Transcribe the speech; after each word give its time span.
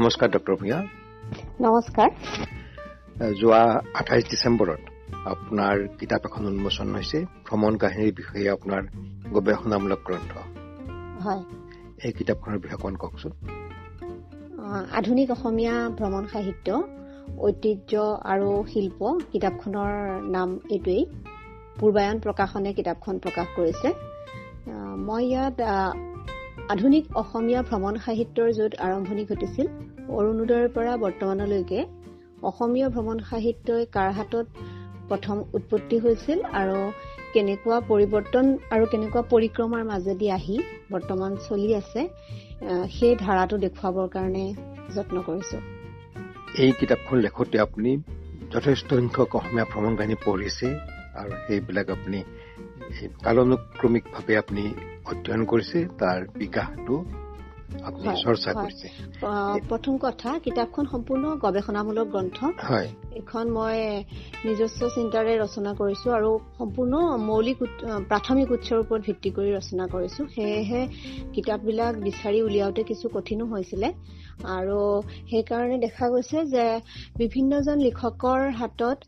নমস্কাৰ 0.00 0.28
ডক্টৰ 0.30 0.54
ভূঞা। 0.60 0.78
নমস্কাৰ। 1.60 2.10
যোৱা 3.40 3.62
আঠাইছ 4.00 4.24
ডিচেম্বৰত 4.30 4.82
আপোনাৰ 5.32 5.76
কিতাপ 6.00 6.22
এখন 6.28 6.42
উন্মোচন 6.50 6.88
হৈছে 6.94 7.18
ভ্ৰমণ 7.46 7.72
কাহিনীৰ 7.82 8.14
বিষয়ে 8.20 8.46
আপোনাৰ 8.56 8.82
গৱেষণামূলক 9.34 10.00
গ্ৰন্থ। 10.06 10.32
হয়। 11.24 11.42
এই 12.04 12.12
কিতাপখনৰ 12.18 12.58
বিষয়ে 12.58 12.78
অকণ 12.80 12.94
কওকচোন। 13.02 13.32
আধুনিক 14.98 15.28
অসমীয়া 15.36 15.76
ভ্ৰমণ 15.98 16.24
সাহিত্য 16.32 16.68
ঐতিহ্য 17.48 17.92
আৰু 18.32 18.50
শিল্প 18.72 19.00
কিতাপখনৰ 19.32 19.92
নাম 20.36 20.48
এইটোৱেই। 20.70 21.02
পূৰ্বায়ন 21.80 22.16
প্ৰকাশনে 22.24 22.70
কিতাপখন 22.78 23.14
প্ৰকাশ 23.24 23.46
কৰিছে। 23.56 23.88
মই 25.06 25.22
ইয়াত 25.30 25.58
আধুনিক 26.72 27.04
অসমীয়া 27.20 27.60
ভ্ৰমণ 27.62 27.94
সাহিত্যৰ 28.04 28.48
য'ত 28.58 28.72
আৰম্ভণি 28.86 29.22
ঘটিছিল 29.30 29.66
অৰুণোদয়ৰ 30.18 30.68
পৰা 30.76 30.92
বৰ্তমানলৈকে 30.96 31.80
অসমীয়া 32.42 32.88
ভ্ৰমণ 32.88 33.16
সাহিত্যই 33.30 33.84
কাৰ 33.96 34.10
হাতত 34.12 34.46
প্ৰথম 35.08 35.36
উৎপত্তি 35.52 35.96
হৈছিল 36.04 36.38
আৰু 36.52 36.78
কেনেকুৱা 37.34 37.78
পৰিৱৰ্তন 37.90 38.46
আৰু 38.74 38.84
কেনেকুৱা 38.92 39.22
পৰিক্ৰমাৰ 39.32 39.82
মাজেদি 39.84 40.30
আহি 40.30 40.56
বৰ্তমান 40.90 41.36
চলি 41.46 41.70
আছে 41.74 42.00
সেই 42.94 43.14
ধাৰাটো 43.24 43.56
দেখুৱাবৰ 43.64 44.06
কাৰণে 44.14 44.44
যত্ন 44.94 45.16
কৰিছো। 45.28 45.58
এই 46.62 46.70
কিতাপখন 46.80 47.16
লেখোতে 47.18 47.56
আপুনি 47.60 47.90
যথেষ্ট 48.54 48.88
সংখ্যক 48.90 49.30
অসমীয়া 49.38 49.66
ভ্ৰমণ 49.72 49.92
কাহিনী 49.98 50.16
পঢ়িছে 50.24 50.68
আৰু 51.20 51.32
সেইবিলাক 51.44 51.88
আপুনি 51.90 52.18
কালানুক্ৰমিকভাৱে 53.24 54.34
আপুনি 54.42 54.64
অধ্যয়ন 55.10 55.42
কৰিছে 55.52 55.78
তাৰ 56.00 56.18
বিকাশটো 56.40 56.94
প্ৰথম 59.70 59.94
কথা 60.04 60.30
কিতাপখন 60.44 60.84
সম্পূৰ্ণ 60.92 61.24
গৱেষণামূলক 61.44 62.06
গ্ৰন্থ। 62.14 62.38
এইখন 63.18 63.44
মই 63.56 63.76
নিজস্ব 64.48 64.80
চিন্তাৰে 64.96 65.32
ৰচনা 65.44 65.70
কৰিছো 65.80 66.08
আৰু 66.18 66.30
সম্পূৰ্ণ 66.58 66.94
মৌলিক 67.28 67.58
প্ৰাথমিক 68.10 68.48
উৎসৰ 68.56 68.78
ওপৰত 68.84 69.00
ভিত্তি 69.08 69.30
কৰি 69.36 69.50
ৰচনা 69.58 69.84
কৰিছো। 69.94 70.20
সেয়েহে 70.34 70.82
কিতাপবিলাক 71.34 71.92
বিচাৰি 72.08 72.38
উলিয়াওতে 72.48 72.82
কিছু 72.90 73.06
কঠিনো 73.16 73.44
হৈছিলে। 73.52 73.88
আৰু 74.56 74.80
সেইকাৰণে 75.30 75.76
দেখা 75.78 76.06
গৈছে 76.08 76.38
যে 76.54 76.64
বিভিন্নজন 77.18 77.78
লিখকৰ 77.86 78.40
হাতত 78.60 78.98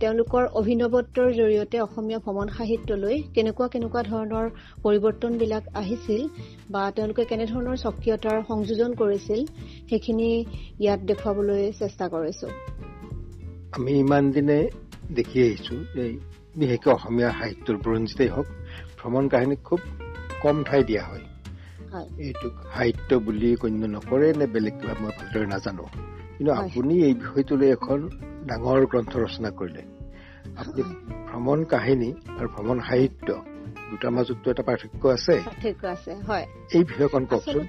তেওঁলোকৰ 0.00 0.42
অভিনৱত্বৰ 0.60 1.28
জৰিয়তে 1.38 1.80
অসমীয়া 1.80 2.18
ভ্ৰমণ 2.24 2.48
সাহিত্যলৈ 2.58 3.16
কেনেকুৱা 3.34 3.68
কেনেকুৱা 3.68 4.02
ধৰণৰ 4.10 4.46
পৰিৱৰ্তনবিলাক 4.84 5.64
আহিছিল 5.74 6.22
বা 6.70 6.82
তেওঁলোকে 6.96 7.24
কেনেধৰণৰ 7.30 7.76
স্বকীয়তাৰ 7.84 8.38
সংযোজন 8.48 8.90
কৰিছিল 8.94 9.40
সেইখিনি 9.90 10.30
ইয়াত 10.80 11.00
দেখুৱাবলৈ 11.10 11.72
চেষ্টা 11.80 12.04
কৰিছো। 12.14 12.46
আমি 13.72 13.92
ইমান 13.98 14.30
দিনে 14.30 14.58
দেখি 15.16 15.38
আহিছো 15.42 15.74
বিশেষকৈ 16.56 16.90
অসমীয়া 16.92 17.30
সাহিত্যৰ 17.38 17.76
বুৰঞ্জীতেই 17.84 18.28
হওক 18.28 18.48
ভ্ৰমণ 18.98 19.28
কাহিনীক 19.28 19.60
খুব 19.64 19.80
কম 20.42 20.56
ঠাই 20.64 20.82
দিয়া 20.84 21.04
হয়। 21.10 21.31
এইটোক 22.18 22.52
সাহিত্য 22.74 23.18
বুলি 23.18 23.56
গণ্য 23.60 23.86
নকৰে 23.86 24.34
নে 24.36 24.46
বেলেগ 24.46 24.74
কিবা 24.80 24.94
মই 25.00 25.12
ভালদৰে 25.18 25.46
নাজানো 25.46 25.84
কিন্তু 26.38 26.52
আপুনি 26.52 27.04
এই 27.04 27.14
বিষয়টোলৈ 27.14 27.68
এখন 27.70 28.08
ডাঙৰ 28.46 28.86
গ্ৰন্থ 28.86 29.16
ৰচনা 29.16 29.50
কৰিলে। 29.50 29.82
আপুনি 30.56 30.82
ভ্ৰমণ 31.30 31.64
কাহিনী 31.64 32.12
আৰু 32.38 32.48
ভ্ৰমণ 32.48 32.80
সাহিত্য 32.80 33.28
দুটাৰ 33.90 34.10
মাজতো 34.10 34.50
এটা 34.50 34.62
পাৰ্থক্য 34.62 35.08
আছে। 35.08 35.42
এই 36.78 36.84
বিষয়খন 36.84 37.24
কওকচোন। 37.24 37.66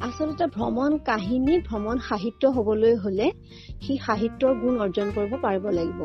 আচলতে 0.00 0.46
ভ্ৰমণ 0.46 0.98
কাহিনী 0.98 1.58
ভ্ৰমণ 1.58 1.98
সাহিত্য 1.98 2.46
হবলৈ 2.46 2.94
হলে 2.94 3.32
সি 3.82 3.98
সাহিত্যৰ 4.06 4.54
গুণ 4.54 4.74
অৰ্জন 4.80 5.10
কৰিব 5.14 5.36
পাৰিব 5.42 5.64
লাগিব। 5.68 6.00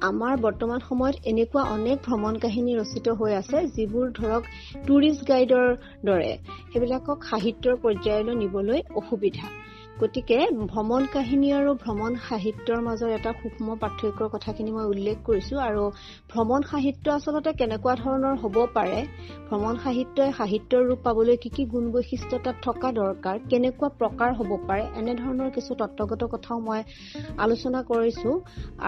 আমাৰ 0.00 0.34
বৰ্তমান 0.40 0.80
সময়ত 0.80 1.16
এনেকুৱা 1.24 1.62
অনেক 1.70 2.00
ভ্ৰমণ 2.02 2.38
কাহিনী 2.38 2.72
ৰচিত 2.76 3.14
হৈ 3.14 3.32
আছে 3.34 3.62
যিবোৰ 3.76 4.10
ধৰক 4.14 4.50
টুৰিষ্ট 4.86 5.28
গাইডৰ 5.28 5.70
দৰে 6.04 6.32
সেইবিলাকক 6.48 7.24
সাহিত্যৰ 7.24 7.78
পৰ্যায়লৈ 7.82 8.34
নিবলৈ 8.36 8.82
অসুবিধা। 8.94 9.52
গতিকে 9.96 10.38
ভ্ৰমণ 10.70 11.04
কাহিনী 11.12 11.50
আৰু 11.58 11.70
ভ্ৰমণ 11.82 12.16
সাহিত্যৰ 12.24 12.80
মাজৰ 12.86 13.12
এটা 13.12 13.30
সূক্ষ্ম 13.36 13.76
পাৰ্থক্যৰ 13.82 14.28
কথাখিনি 14.32 14.72
মই 14.72 14.88
উল্লেখ 14.92 15.20
কৰিছো 15.24 15.54
আৰু 15.60 15.84
ভ্ৰমণ 16.32 16.66
সাহিত্য 16.70 17.14
আচলতে 17.14 17.52
কেনেকুৱা 17.60 17.94
ধৰণৰ 18.02 18.34
হ'ব 18.42 18.56
পাৰে? 18.74 18.98
ভ্ৰমণ 19.48 19.78
সাহিত্যই 19.84 20.34
সাহিত্যৰ 20.38 20.82
ৰূপ 20.88 21.00
পাবলৈ 21.02 21.36
কি 21.42 21.50
কি 21.56 21.64
গুণ 21.72 21.84
বৈশিষ্ট্য 21.94 22.40
তাত 22.44 22.56
থকা 22.66 22.90
দৰকাৰ? 22.98 23.36
কেনেকুৱা 23.50 23.88
প্ৰকাৰ 24.00 24.30
হ'ব 24.38 24.50
পাৰে? 24.68 24.84
এনেধৰণৰ 25.00 25.48
কিছু 25.56 25.72
তত্বগত 25.80 26.28
কথাও 26.34 26.58
মই 26.60 26.80
আলোচনা 27.44 27.80
কৰিছো 27.90 28.30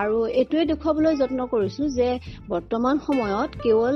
আৰু 0.03 0.17
এইটোৱে 0.35 0.65
দেখুৱাবলৈ 0.73 1.15
যত্ন 1.23 1.41
কৰিছো 1.55 1.83
যে 1.97 2.09
বৰ্তমান 2.49 3.03
সময়ত 3.09 3.51
কেৱল 3.65 3.95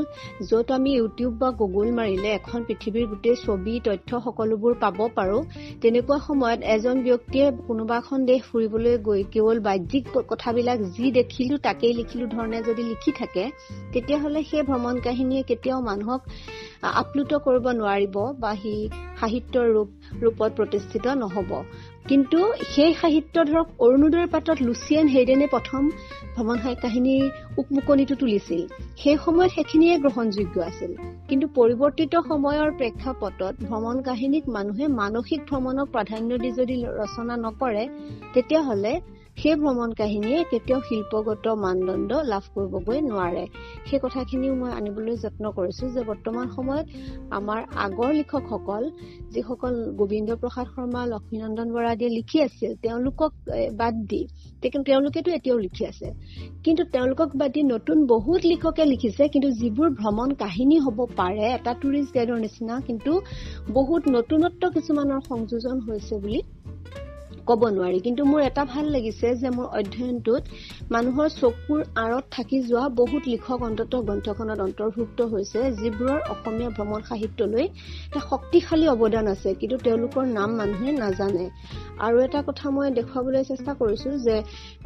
য'ত 0.48 0.68
আমি 0.72 0.90
ইউটিউব 0.94 1.32
বা 1.38 1.48
গুগল 1.60 1.88
মাৰিলে 1.98 2.28
এখন 2.38 2.58
পৃথিৱীৰ 2.68 3.06
গোটেই 3.12 3.36
ছবি 3.44 3.74
তথ্য 3.86 4.10
সকলোবোৰ 4.26 4.72
পাব 4.82 4.98
পাৰো 5.16 5.38
তেনেকুৱা 5.82 6.18
সময়ত 6.28 6.60
এজন 6.74 6.96
ব্যক্তিয়ে 7.02 7.46
কোনোবা 7.66 7.96
এখন 7.96 8.18
দেশ 8.24 8.40
ফুৰিবলৈ 8.48 8.94
গৈ 9.02 9.22
কেৱল 9.32 9.56
বাহ্যিক 9.60 10.04
কথাবিলাক 10.28 10.78
যি 10.96 11.06
দেখিলো 11.10 11.54
তাকেই 11.58 11.92
লিখিলো 11.94 12.26
ধৰণে 12.26 12.58
যদি 12.68 12.82
লিখি 12.82 13.12
থাকে 13.20 13.44
তেতিয়াহ'লে 13.92 14.40
সেই 14.50 14.62
ভ্ৰমণ 14.62 15.00
কাহিনীয়ে 15.00 15.42
কেতিয়াও 15.42 15.80
মানুহক 15.80 16.20
আপ্লুত 16.92 17.30
কৰিব 17.44 17.66
নোৱাৰিব 17.72 18.16
বা 18.40 18.52
সি 18.54 18.74
সাহিত্যৰ 19.20 19.66
ৰূপ 19.74 19.88
ৰূপত 20.22 20.50
প্ৰতিষ্ঠিত 20.58 21.06
নহব। 21.16 21.50
কিন্তু 22.08 22.38
সেই 22.68 22.92
সাহিত্য 22.94 23.36
ধৰক 23.44 23.66
অৰুণোদয়ৰ 23.78 24.28
পাতত 24.28 24.58
লুচিয়ান 24.62 25.06
হেইডেনে 25.08 25.46
প্ৰথম 25.46 25.82
ভ্ৰমণ 26.36 26.58
কাহিনীৰ 26.82 27.24
উপমুকনিটো 27.58 28.14
তুলিছিল। 28.14 28.60
সেই 28.96 29.16
সময়ত 29.24 29.50
সেইখিনিয়ে 29.54 29.94
গ্ৰহণযোগ্য 29.98 30.56
আছিল। 30.60 30.92
কিন্তু 31.28 31.46
পৰিৱৰ্তিত 31.56 32.12
সময়ৰ 32.28 32.68
প্ৰেক্ষাপটত 32.78 33.54
ভ্ৰমণ 33.68 33.96
কাহিনীক 34.02 34.44
মানুহে 34.48 34.86
মানসিক 34.94 35.40
ভ্ৰমণক 35.50 35.86
প্ৰাধান্য 35.92 36.30
দি 36.38 36.50
যদি 36.52 36.76
ৰচনা 37.00 37.34
নকৰে 37.36 37.84
তেতিয়াহ'লে 38.34 38.92
সেই 39.36 39.56
ভ্ৰমণ 39.60 39.92
কাহিনীয়ে 39.98 40.40
কেতিয়াও 40.50 40.80
শিল্পগত 40.88 41.44
মানদণ্ড 41.62 42.10
লাভ 42.32 42.44
কৰিবগৈ 42.54 42.98
নোৱাৰে। 43.06 43.44
সেই 43.88 44.00
কথাখিনিও 44.04 44.54
মই 44.60 44.70
আনিবলৈ 44.78 45.16
যত্ন 45.24 45.44
কৰিছো 45.56 45.84
যে 45.94 46.02
বৰ্তমান 46.10 46.46
সময়ত 46.56 46.86
আমাৰ 47.38 47.60
আগৰ 47.86 48.10
লিখকসকল 48.18 48.82
যিসকল 49.34 49.74
গোবিন্দ 50.00 50.36
প্ৰসাদ 50.42 50.66
শৰ্মা 50.74 51.02
লক্ষ্মীনন্দন 51.12 51.68
বৰা 51.74 51.88
আদিয়ে 51.94 52.10
লিখি 52.18 52.38
আছিল 52.46 52.70
তেওঁলোকক 52.84 53.32
বাদ 53.80 53.94
দি 54.10 54.20
তেওঁলোকেতো 54.86 55.28
এতিয়াও 55.38 55.58
লিখি 55.58 55.82
আছে। 55.86 56.08
কিন্তু 56.64 56.82
তেওঁলোকক 56.94 57.30
বাদ 57.40 57.50
দি 57.52 57.62
নতুন 57.74 57.98
বহুত 58.06 58.40
লিখকে 58.52 58.84
লিখিছে 58.92 59.22
কিন্তু 59.32 59.48
যিবোৰ 59.60 59.88
ভ্ৰমণ 60.00 60.28
কাহিনী 60.42 60.76
হ'ব 60.84 60.98
পাৰে 61.20 61.44
এটা 61.58 61.72
টুৰিষ্ট 61.82 62.10
গাইডৰ 62.16 62.38
নিচিনা 62.46 62.74
কিন্তু 62.88 63.12
বহুত 63.78 64.02
নতুনত্ব 64.16 64.62
কিছুমানৰ 64.76 65.20
সংযোজন 65.30 65.76
হৈছে 65.86 66.14
বুলি 66.24 66.40
ক'ব 67.48 67.62
নোৱাৰি। 67.76 67.98
কিন্তু 68.06 68.22
মোৰ 68.30 68.40
এটা 68.48 68.62
ভাল 68.72 68.86
লাগিছে 68.94 69.26
যে 69.42 69.48
মোৰ 69.56 69.66
অধ্যয়নটোত 69.78 70.42
মানুহৰ 70.94 71.28
চকুৰ 71.40 71.80
আঁৰত 72.02 72.24
থাকি 72.36 72.56
যোৱা 72.70 72.84
বহুত 73.00 73.22
লিখক 73.32 73.58
অন্তত 73.68 73.92
গ্ৰন্থখনত 74.08 74.58
অন্তৰ্ভুক্ত 74.66 75.18
হৈছে 75.32 75.60
যিবোৰৰ 75.80 76.20
অসমীয়া 76.34 76.70
ভ্ৰমণ 76.76 77.00
সাহিত্যলৈ 77.10 77.64
এটা 78.08 78.20
শক্তিশালী 78.30 78.86
অৱদান 78.94 79.26
আছে 79.34 79.50
কিন্তু 79.60 79.76
তেওঁলোকৰ 79.86 80.24
নাম 80.38 80.50
মানুহে 80.60 80.90
নাজানে। 81.02 81.46
আৰু 82.06 82.16
এটা 82.26 82.40
কথা 82.48 82.66
মই 82.74 82.88
দেখুৱাবলৈ 82.98 83.42
চেষ্টা 83.50 83.72
কৰিছো 83.80 84.10
যে 84.26 84.36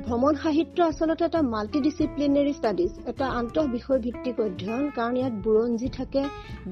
ভ্ৰমণ 0.06 0.32
সাহিত্য 0.44 0.76
আচলতে 0.90 1.24
এটা 1.28 1.40
মাল্টি 1.54 1.78
ডিচিপ্লিনেৰী 1.86 2.52
ষ্টাডিজ 2.58 2.92
এটা 3.10 3.26
আন্তঃ 3.40 3.66
বিষয় 3.76 3.98
ভিত্তিক 4.06 4.36
অধ্যয়ন 4.46 4.84
কাৰণ 4.96 5.14
ইয়াত 5.20 5.34
বুৰঞ্জী 5.44 5.88
থাকে 5.98 6.22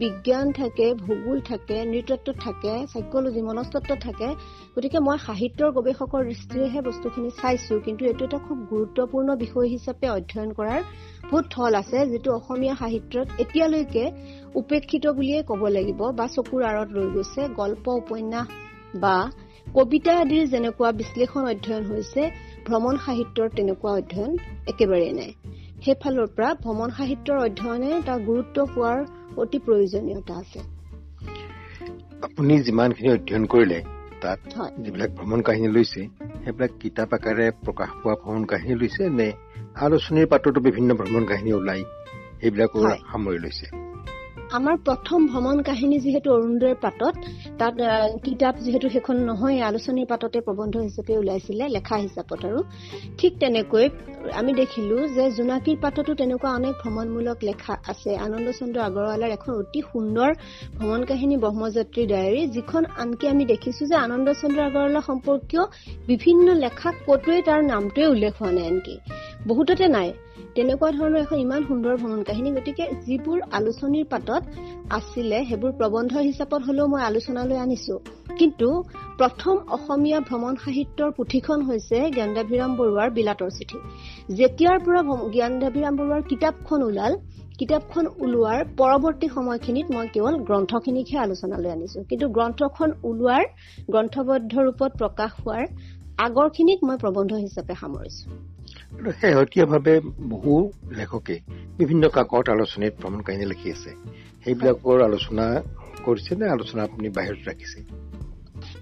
বিজ্ঞান 0.03 0.47
থাকে 0.61 0.87
ভূগোল 1.05 1.39
থাকে 1.51 1.77
নৃতত্ব 1.93 2.29
থাকে 2.45 2.75
চাইকলজি 2.93 3.41
মনস্তত্ব 3.49 3.91
থাকে। 4.07 4.29
গতিকে 4.75 4.99
মই 5.07 5.19
সাহিত্যৰ 5.27 5.71
গৱেষকৰ 5.77 6.23
দৃষ্টিৰেহে 6.31 6.81
বস্তুখিনি 6.89 7.31
চাইছো। 7.31 7.75
কিন্তু 7.85 8.03
এইটো 8.11 8.25
এটা 8.25 8.39
খুব 8.47 8.59
গুৰুত্বপূৰ্ণ 8.73 9.29
বিষয় 9.37 9.69
হিচাপে 9.75 10.07
অধ্যয়ন 10.11 10.51
কৰাৰ 10.59 10.83
বহুত 11.31 11.45
থল 11.51 11.75
আছে 11.75 11.99
যিটো 12.07 12.31
অসমীয়া 12.39 12.75
সাহিত্যত 12.75 13.27
এতিয়ালৈকে 13.39 14.05
উপেক্ষিত 14.55 15.05
বুলিয়ে 15.07 15.39
ক'ব 15.43 15.63
লাগিব 15.77 16.01
বা 16.19 16.27
চকুৰ 16.35 16.63
আঁৰত 16.71 16.89
ৰৈ 16.97 17.09
গৈছে। 17.15 17.49
গল্প 17.61 17.85
উপন্যাস 18.03 18.47
বা 18.97 19.17
কবিতা 19.75 20.13
আদিৰ 20.21 20.45
যেনেকুৱা 20.47 20.91
বিশ্লেষণ 20.93 21.45
অধ্যয়ন 21.53 21.85
হৈছে 21.91 22.23
ভ্ৰমণ 22.67 22.95
সাহিত্যৰ 23.07 23.49
তেনেকুৱা 23.57 23.91
অধ্যয়ন 23.93 24.33
একেবাৰেই 24.67 25.13
নাই। 25.13 25.33
সেইফালৰ 25.85 26.29
পৰা 26.37 26.51
ভ্ৰমণ 26.55 26.89
সাহিত্যৰ 26.99 27.39
অধ্যয়নে 27.47 27.89
এটা 27.99 28.15
গুৰুত্ব 28.29 28.57
পোৱাৰ 28.75 28.99
অতি 29.37 29.59
প্ৰয়োজনীয়তা 29.59 30.35
আছে। 30.35 30.61
আপুনি 32.23 32.53
যিমানখিনি 32.63 33.09
অধ্যয়ন 33.13 33.45
কৰিলে 33.47 33.79
তাত 34.25 34.41
যিবিলাক 34.83 35.11
ভ্ৰমণ 35.17 35.41
কাহিনী 35.43 35.69
লৈছে 35.69 36.03
সেইবিলাক 36.43 36.77
কিতাপ 36.81 37.17
আকাৰে 37.17 37.47
প্ৰকাশ 37.65 37.91
পোৱা 38.01 38.15
ভ্ৰমণ 38.23 38.45
কাহিনী 38.51 38.75
লৈছে 38.81 39.03
নে 39.13 39.29
আলোচনীৰ 39.85 40.27
পাততো 40.27 40.61
বিভিন্ন 40.61 40.91
ভ্ৰমণ 41.01 41.23
কাহিনী 41.31 41.51
ওলাই 41.53 41.81
সেইবিলাকো 42.41 42.79
সামৰি 43.09 43.39
লৈছে? 43.39 43.84
আমাৰ 44.57 44.77
প্ৰথম 44.87 45.25
ভ্ৰমণ 45.31 45.61
কাহিনী 45.69 45.97
যিহেতু 46.03 46.29
অৰুণোদয়ৰ 46.33 46.77
পাতত 46.85 47.15
তাত 47.61 47.77
কিতাপ 48.25 48.59
যিহেতু 48.65 48.87
সেইখন 48.95 49.17
নহয় 49.29 49.57
আলোচনীৰ 49.69 50.07
পাততে 50.13 50.39
প্ৰবন্ধ 50.49 50.75
হিচাপে 50.87 51.15
ওলাইছিলে 51.23 51.65
লেখা 51.77 51.97
হিচাপত 52.05 52.41
আৰু। 52.49 52.61
ঠিক 53.19 53.33
তেনেকৈ 53.43 53.87
আমি 54.41 54.53
দেখিলো 54.61 54.97
যে 55.17 55.25
জোনাকীৰ 55.39 55.79
পাততো 55.85 56.11
তেনেকুৱা 56.21 56.51
অনেক 56.59 56.75
ভ্ৰমণমূলক 56.83 57.39
লেখা 57.49 57.75
আছে। 57.93 58.11
আনন্দ 58.27 58.47
চন্দ্ৰ 58.59 58.79
আগৰৱালাৰ 58.89 59.31
এখন 59.39 59.51
অতি 59.61 59.81
সুন্দৰ 59.91 60.31
ভ্ৰমণ 60.79 61.01
কাহিনী 61.11 61.37
ব্ৰহ্মযাত্ৰী 61.45 62.03
ডায়েৰী 62.13 62.43
যিখন 62.57 62.83
আনকি 63.03 63.25
আমি 63.35 63.45
দেখিছো 63.53 63.83
যে 63.91 63.97
আনন্দ 64.07 64.27
চন্দ্ৰ 64.41 64.61
আগৰৱালা 64.69 65.01
সম্পৰ্কীয় 65.11 65.65
বিভিন্ন 66.11 66.47
লেখা 66.65 66.89
কতোৱে 67.07 67.41
তাৰ 67.49 67.61
নামটোৱে 67.73 68.07
উল্লেখ 68.15 68.33
হোৱা 68.41 68.53
নাই 68.57 68.67
আনকি। 68.73 68.95
বহুততে 69.49 69.87
নাই। 69.97 70.09
তেনেকুৱা 70.57 70.91
ধৰণৰ 70.99 71.21
এখন 71.25 71.39
ইমান 71.45 71.61
সুন্দৰ 71.69 71.95
ভ্ৰমণ 72.01 72.21
কাহিনী 72.29 72.51
গতিকে 72.57 72.85
যিবোৰ 73.07 73.39
আলোচনীৰ 73.59 74.07
পাতত 74.13 74.43
আছিলে 74.99 75.39
সেইবোৰ 75.49 75.73
প্ৰবন্ধ 75.81 76.13
হিচাপত 76.29 76.61
হলেও 76.69 76.87
মই 76.93 77.03
আলোচনালৈ 77.11 77.59
আনিছো। 77.65 77.95
কিন্তু 78.39 78.69
প্ৰথম 79.21 79.55
অসমীয়া 79.77 80.19
ভ্ৰমণ 80.29 80.55
সাহিত্যৰ 80.65 81.11
পুথিখন 81.19 81.59
হৈছে 81.69 81.99
জ্ঞানদাভিৰাম 82.17 82.71
বৰুৱাৰ 82.79 83.09
বিলাতৰ 83.19 83.51
চিঠি। 83.59 83.79
যেতিয়াৰ 84.39 84.79
পৰা 84.87 85.01
জ্ঞানদাভিৰাম 85.37 85.95
বৰুৱাৰ 86.01 86.23
কিতাপখন 86.31 86.81
ওলাল 86.89 87.13
কিতাপখন 87.59 88.05
ওলোৱাৰ 88.25 88.61
পৰৱৰ্তী 88.79 89.27
সময়খিনিত 89.37 89.87
মই 89.97 90.07
কেৱল 90.15 90.35
গ্ৰন্থখিনিকহে 90.49 91.19
আলোচনালৈ 91.27 91.71
আনিছো। 91.77 91.99
কিন্তু 92.11 92.27
গ্ৰন্থখন 92.37 92.91
ওলোৱাৰ 93.11 93.45
গ্ৰন্থবদ্ধ 93.93 94.53
ৰূপত 94.67 94.91
প্ৰকাশ 95.01 95.31
হোৱাৰ 95.43 95.65
আগৰখিনিক 96.27 96.79
মই 96.89 96.97
প্ৰবন্ধ 97.05 97.31
হিচাপে 97.45 97.75
সামৰিছো। 97.83 98.54
শেহতীয়াভাৱে 99.21 100.01
বহু 100.29 100.73
লেখকে 100.91 101.41
বিভিন্ন 101.79 102.09
কাকত 102.09 102.49
আলোচনীত 102.49 102.95
ভ্ৰমণ 103.01 103.21
কাহিনী 103.21 103.45
লিখি 103.45 103.69
আছে। 103.71 103.91
সেইবিলাকৰ 104.45 105.03
আলোচনা 105.03 105.45
কৰিছে 106.05 106.33
নে 106.35 106.47
আলোচনা 106.49 106.83
আপুনি 106.83 107.09
বাহিৰত 107.09 107.41
ৰাখিছে? 107.49 107.79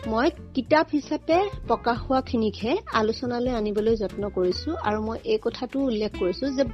মই 0.07 0.29
কিতাপ 0.55 0.87
হিচাপে 0.93 1.39
প্ৰকাশ 1.69 1.99
হোৱাখিনিকহে 1.99 2.73
আলোচনালৈ 2.93 3.53
আনিবলৈ 3.55 3.97
যত্ন 3.97 4.29
কৰিছো 4.29 4.71
আৰু 4.83 4.99
মই 5.03 5.19
এই 5.25 5.39
কথাটো 5.43 5.81
উল্লেখ 5.81 6.13
কৰিছো 6.21 6.47
যে 6.57 6.65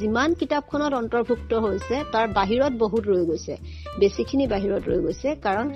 যিমান 0.00 0.30
কিতাপখনত 0.40 0.92
অন্তৰ্ভুক্ত 0.98 1.50
হৈছে 1.64 1.96
তাৰ 2.12 2.26
বাহিৰত 2.32 2.72
বহুত 2.78 3.04
ৰৈ 3.06 3.24
গৈছে। 3.26 3.54
বেছিখিনি 4.00 4.46
বাহিৰত 4.46 4.82
ৰৈ 4.90 5.00
গৈছে 5.04 5.28
কাৰণ 5.42 5.66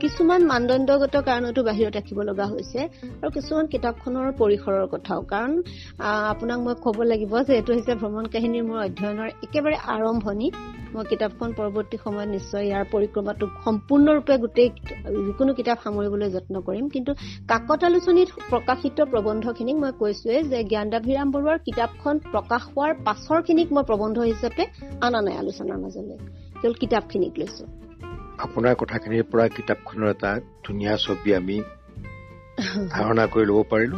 কিছুমান 0.00 0.40
মানদণ্ডগত 0.46 1.14
কাৰণতো 1.28 1.60
বাহিৰত 1.64 1.92
ৰাখিব 1.98 2.18
লগা 2.22 2.46
হৈছে 2.46 2.80
আৰু 3.20 3.30
কিছুমান 3.36 3.64
কিতাপখনৰ 3.72 4.26
পৰিসৰৰ 4.40 4.86
কথাও। 4.94 5.20
কাৰণ 5.32 5.52
আপোনাক 6.32 6.58
মই 6.66 6.74
কব 6.84 6.98
লাগিব 7.10 7.32
যে 7.42 7.52
এইটো 7.58 7.70
হৈছে 7.76 7.92
ভ্ৰমণ 8.00 8.24
কাহিনীৰ 8.34 8.64
মোৰ 8.68 8.78
অধ্যয়নৰ 8.86 9.28
একেবাৰে 9.46 9.76
আৰম্ভণি। 9.94 10.48
মই 10.94 11.04
কিতাপখন 11.10 11.50
পৰৱৰ্তী 11.58 11.96
সময়ত 12.04 12.28
নিশ্চয় 12.36 12.64
ইয়াৰ 12.68 12.84
পৰিক্ৰমাটোক 12.94 13.50
সম্পূৰ্ণৰূপে 13.64 14.34
গোটেই 14.44 14.68
যিকোনো 15.26 15.52
কিতাপ 15.58 15.78
সামৰিবলৈ 15.84 16.28
যত্ন 16.36 16.54
কৰিম। 16.68 16.86
কিন্তু 16.94 17.12
কাকত 17.50 17.80
আলোচনীত 17.90 18.28
প্ৰকাশিত 18.52 18.98
প্ৰবন্ধখিনিক 19.12 19.76
মই 19.82 19.92
কৈছোৱে 20.02 20.36
যে 20.50 20.58
জ্ঞানদাভিৰাম 20.72 21.28
বৰুৱাৰ 21.34 21.58
কিতাপখন 21.66 22.14
প্ৰকাশ 22.32 22.62
হোৱাৰ 22.74 22.92
পাছৰ 23.06 23.38
খিনিক 23.46 23.68
মই 23.76 23.84
প্ৰবন্ধ 23.90 24.16
হিচাপে 24.30 24.64
অনা 25.06 25.20
নাই 25.26 25.36
আলোচনাৰ 25.42 25.78
মাজলৈ। 25.84 26.18
কেৱল 26.60 26.74
কিতাপখিনিক 26.82 27.32
লৈছো। 27.40 27.64
আপোনাৰ 28.44 28.74
কথাখিনিৰ 28.82 29.24
পৰা 29.30 29.46
কিতাপখনৰ 29.56 30.08
এটা 30.14 30.30
ধুনীয়া 30.64 30.94
ছবি 31.04 31.30
আমি 31.40 31.56
ধাৰণা 32.94 33.24
কৰি 33.32 33.44
লব 33.50 33.58
পাৰিলো। 33.72 33.96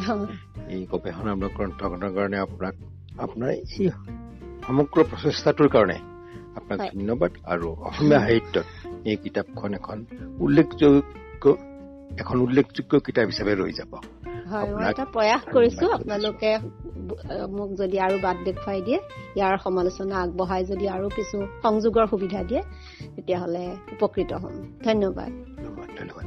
এই 0.75 0.83
গৱেষণামূলক 0.93 1.53
গ্ৰন্থখনৰ 1.59 2.11
কাৰণে 2.17 2.39
আপোনাক 2.47 2.75
আপোনাৰ 3.25 3.51
এই 3.51 3.87
সমগ্ৰ 4.67 4.99
প্ৰচেষ্টাটোৰ 5.11 5.69
কাৰণে 5.77 5.97
আপোনাক 6.58 6.79
ধন্যবাদ 6.94 7.32
আৰু 7.52 7.67
অসমীয়া 7.88 8.20
সাহিত্যত 8.25 8.67
এই 9.11 9.17
কিতাপখন 9.25 9.70
এখন 9.79 9.99
উল্লেখযোগ্য 10.44 11.44
এখন 12.23 12.37
উল্লেখযোগ্য 12.47 12.93
কিতাপ 13.06 13.26
হিচাপে 13.32 13.55
ৰৈ 13.61 13.73
যাব। 13.81 13.93
প্ৰয়াস 15.14 15.43
কৰিছো। 15.55 15.87
আপোনালোকে 15.97 16.50
মোক 17.58 17.70
যদি 17.81 17.97
আৰু 18.06 18.17
বাট 18.26 18.37
দেখুৱাই 18.47 18.81
দিয়ে 18.87 18.99
ইয়াৰ 19.38 19.55
সমালোচনা 19.67 20.14
আগবঢ়াই 20.25 20.62
যদি 20.73 20.87
আৰু 20.97 21.06
কিছু 21.19 21.37
সংযোগৰ 21.64 22.06
সুবিধা 22.12 22.41
দিয়ে 22.49 22.62
তেতিয়াহ'লে 23.14 23.64
উপকৃত 23.94 24.31
হ'ম। 24.43 24.55
ধন্যবাদ 24.87 25.31
ধন্যবাদ। 25.99 26.26